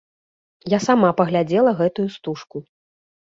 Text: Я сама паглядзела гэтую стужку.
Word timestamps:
Я 0.73 0.79
сама 0.87 1.09
паглядзела 1.19 1.75
гэтую 1.83 2.07
стужку. 2.17 2.57